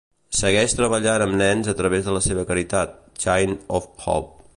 [0.35, 4.43] Segueix treballant amb nens a través de la seva caritat: Chain of Hope.